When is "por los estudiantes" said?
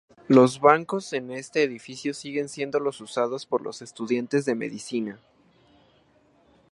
3.45-4.45